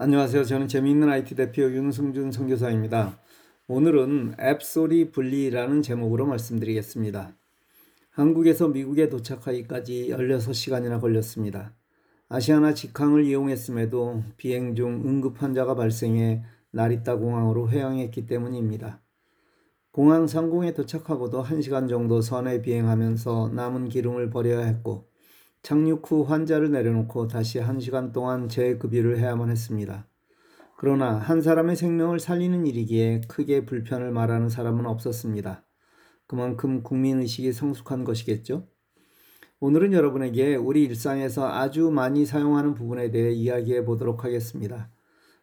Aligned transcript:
안녕하세요. 0.00 0.44
저는 0.44 0.68
재미있는 0.68 1.08
IT 1.08 1.34
대표 1.34 1.62
윤승준 1.62 2.30
선교사입니다. 2.30 3.18
오늘은 3.66 4.36
앱소리 4.40 5.10
분리라는 5.10 5.82
제목으로 5.82 6.24
말씀드리겠습니다. 6.24 7.34
한국에서 8.10 8.68
미국에 8.68 9.08
도착하기까지 9.08 10.10
16시간이나 10.10 11.00
걸렸습니다. 11.00 11.74
아시아나 12.28 12.74
직항을 12.74 13.24
이용했음에도 13.24 14.22
비행 14.36 14.76
중 14.76 15.02
응급 15.04 15.42
환자가 15.42 15.74
발생해 15.74 16.44
나리타 16.70 17.16
공항으로 17.16 17.68
회항했기 17.68 18.24
때문입니다. 18.26 19.02
공항 19.90 20.28
상공에 20.28 20.74
도착하고도 20.74 21.42
1시간 21.42 21.88
정도 21.88 22.20
선에 22.20 22.62
비행하면서 22.62 23.50
남은 23.52 23.88
기름을 23.88 24.30
버려야 24.30 24.64
했고 24.64 25.08
착륙 25.68 26.10
후 26.10 26.22
환자를 26.22 26.70
내려놓고 26.70 27.28
다시 27.28 27.60
1시간 27.60 28.14
동안 28.14 28.48
재급유를 28.48 29.18
해야만 29.18 29.50
했습니다. 29.50 30.08
그러나 30.78 31.18
한 31.18 31.42
사람의 31.42 31.76
생명을 31.76 32.20
살리는 32.20 32.64
일이기에 32.64 33.20
크게 33.28 33.66
불편을 33.66 34.10
말하는 34.10 34.48
사람은 34.48 34.86
없었습니다. 34.86 35.66
그만큼 36.26 36.82
국민의식이 36.82 37.52
성숙한 37.52 38.04
것이겠죠? 38.04 38.66
오늘은 39.60 39.92
여러분에게 39.92 40.56
우리 40.56 40.84
일상에서 40.84 41.46
아주 41.46 41.90
많이 41.90 42.24
사용하는 42.24 42.72
부분에 42.72 43.10
대해 43.10 43.30
이야기해 43.32 43.84
보도록 43.84 44.24
하겠습니다. 44.24 44.90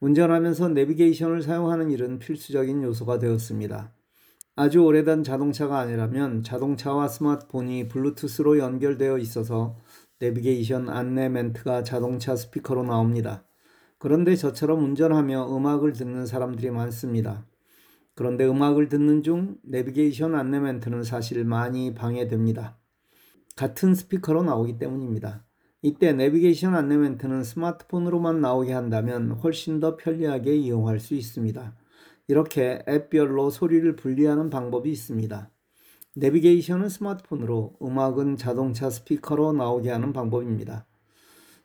운전하면서 0.00 0.70
내비게이션을 0.70 1.42
사용하는 1.42 1.92
일은 1.92 2.18
필수적인 2.18 2.82
요소가 2.82 3.20
되었습니다. 3.20 3.94
아주 4.56 4.80
오래된 4.80 5.22
자동차가 5.22 5.78
아니라면 5.78 6.42
자동차와 6.42 7.06
스마트폰이 7.06 7.86
블루투스로 7.86 8.58
연결되어 8.58 9.18
있어서 9.18 9.76
내비게이션 10.20 10.88
안내 10.88 11.28
멘트가 11.28 11.84
자동차 11.84 12.34
스피커로 12.34 12.82
나옵니다. 12.82 13.44
그런데 13.98 14.36
저처럼 14.36 14.82
운전하며 14.84 15.56
음악을 15.56 15.92
듣는 15.92 16.26
사람들이 16.26 16.70
많습니다. 16.70 17.46
그런데 18.14 18.44
음악을 18.46 18.88
듣는 18.88 19.22
중 19.22 19.56
내비게이션 19.62 20.34
안내 20.34 20.58
멘트는 20.58 21.04
사실 21.04 21.44
많이 21.44 21.94
방해됩니다. 21.94 22.76
같은 23.54 23.94
스피커로 23.94 24.42
나오기 24.42 24.78
때문입니다. 24.78 25.44
이때 25.82 26.12
내비게이션 26.12 26.74
안내 26.74 26.96
멘트는 26.96 27.44
스마트폰으로만 27.44 28.40
나오게 28.40 28.72
한다면 28.72 29.32
훨씬 29.32 29.78
더 29.78 29.96
편리하게 29.96 30.56
이용할 30.56 30.98
수 30.98 31.14
있습니다. 31.14 31.76
이렇게 32.26 32.82
앱별로 32.88 33.50
소리를 33.50 33.94
분리하는 33.94 34.50
방법이 34.50 34.90
있습니다. 34.90 35.50
내비게이션은 36.18 36.88
스마트폰으로, 36.88 37.76
음악은 37.80 38.36
자동차 38.38 38.90
스피커로 38.90 39.52
나오게 39.52 39.88
하는 39.88 40.12
방법입니다. 40.12 40.84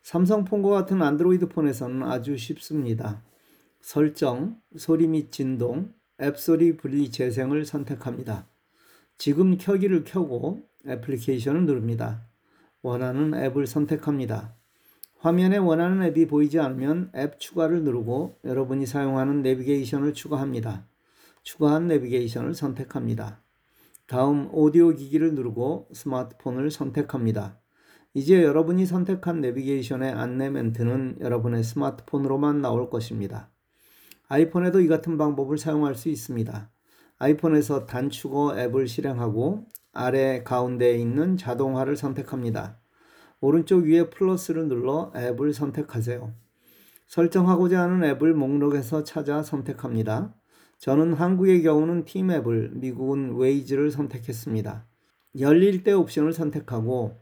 삼성폰과 0.02 0.70
같은 0.70 1.02
안드로이드 1.02 1.48
폰에서는 1.48 2.04
아주 2.04 2.36
쉽습니다. 2.36 3.24
설정, 3.80 4.60
소리 4.76 5.08
및 5.08 5.32
진동, 5.32 5.92
앱 6.22 6.38
소리 6.38 6.76
분리 6.76 7.10
재생을 7.10 7.64
선택합니다. 7.64 8.46
지금 9.18 9.56
켜기를 9.58 10.04
켜고 10.04 10.62
애플리케이션을 10.86 11.66
누릅니다. 11.66 12.28
원하는 12.80 13.34
앱을 13.34 13.66
선택합니다. 13.66 14.54
화면에 15.18 15.56
원하는 15.56 16.00
앱이 16.04 16.28
보이지 16.28 16.60
않으면 16.60 17.10
앱 17.16 17.40
추가를 17.40 17.82
누르고 17.82 18.38
여러분이 18.44 18.86
사용하는 18.86 19.42
내비게이션을 19.42 20.14
추가합니다. 20.14 20.86
추가한 21.42 21.88
내비게이션을 21.88 22.54
선택합니다. 22.54 23.43
다음 24.14 24.48
오디오 24.52 24.94
기기를 24.94 25.34
누르고 25.34 25.88
스마트폰을 25.92 26.70
선택합니다. 26.70 27.58
이제 28.12 28.44
여러분이 28.44 28.86
선택한 28.86 29.40
내비게이션의 29.40 30.12
안내 30.12 30.50
멘트는 30.50 31.16
여러분의 31.18 31.64
스마트폰으로만 31.64 32.62
나올 32.62 32.90
것입니다. 32.90 33.50
아이폰에도 34.28 34.80
이 34.82 34.86
같은 34.86 35.18
방법을 35.18 35.58
사용할 35.58 35.96
수 35.96 36.10
있습니다. 36.10 36.70
아이폰에서 37.18 37.86
단축어 37.86 38.56
앱을 38.56 38.86
실행하고 38.86 39.66
아래 39.92 40.44
가운데에 40.44 40.96
있는 40.96 41.36
자동화를 41.36 41.96
선택합니다. 41.96 42.78
오른쪽 43.40 43.82
위에 43.82 44.10
플러스를 44.10 44.68
눌러 44.68 45.10
앱을 45.16 45.52
선택하세요. 45.52 46.32
설정하고자 47.08 47.82
하는 47.82 48.04
앱을 48.04 48.34
목록에서 48.34 49.02
찾아 49.02 49.42
선택합니다. 49.42 50.36
저는 50.78 51.14
한국의 51.14 51.62
경우는 51.62 52.04
티맵을, 52.04 52.72
미국은 52.74 53.36
웨이즈를 53.36 53.90
선택했습니다. 53.90 54.86
열릴 55.40 55.82
때 55.82 55.92
옵션을 55.92 56.32
선택하고 56.32 57.18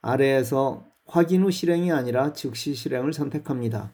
아래에서 0.00 0.86
확인 1.06 1.42
후 1.42 1.50
실행이 1.50 1.92
아니라 1.92 2.32
즉시 2.32 2.74
실행을 2.74 3.12
선택합니다. 3.12 3.92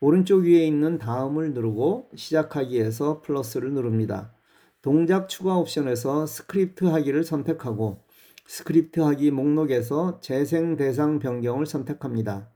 오른쪽 0.00 0.44
위에 0.44 0.66
있는 0.66 0.98
다음을 0.98 1.52
누르고 1.54 2.10
시작하기에서 2.14 3.22
플러스를 3.22 3.72
누릅니다. 3.72 4.32
동작 4.80 5.28
추가 5.28 5.56
옵션에서 5.56 6.26
스크립트 6.26 6.84
하기를 6.84 7.24
선택하고 7.24 8.04
스크립트 8.46 9.00
하기 9.00 9.32
목록에서 9.32 10.20
재생 10.20 10.76
대상 10.76 11.18
변경을 11.18 11.66
선택합니다. 11.66 12.48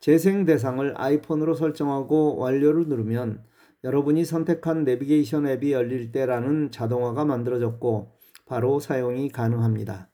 재생 0.00 0.44
대상을 0.44 0.94
아이폰으로 0.96 1.54
설정하고 1.54 2.36
완료를 2.36 2.88
누르면 2.88 3.42
여러분이 3.84 4.24
선택한 4.24 4.84
내비게이션 4.84 5.46
앱이 5.46 5.72
열릴 5.72 6.12
때라는 6.12 6.70
자동화가 6.70 7.24
만들어졌고 7.24 8.12
바로 8.46 8.80
사용이 8.80 9.28
가능합니다. 9.30 10.08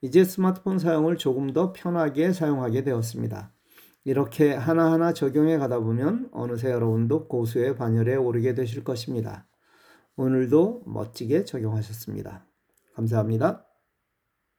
이제 0.00 0.24
스마트폰 0.24 0.78
사용을 0.78 1.16
조금 1.16 1.52
더 1.52 1.72
편하게 1.72 2.32
사용하게 2.32 2.84
되었습니다. 2.84 3.52
이렇게 4.04 4.52
하나하나 4.52 5.12
적용해 5.12 5.58
가다 5.58 5.80
보면 5.80 6.28
어느새 6.32 6.70
여러분도 6.70 7.28
고수의 7.28 7.76
반열에 7.76 8.14
오르게 8.14 8.54
되실 8.54 8.84
것입니다. 8.84 9.46
오늘도 10.16 10.84
멋지게 10.86 11.44
적용하셨습니다. 11.44 12.46
감사합니다. 12.94 13.65